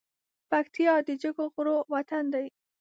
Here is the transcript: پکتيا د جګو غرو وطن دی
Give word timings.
پکتيا 0.51 0.93
د 1.07 1.09
جګو 1.21 1.45
غرو 1.53 1.77
وطن 1.93 2.23
دی 2.33 2.45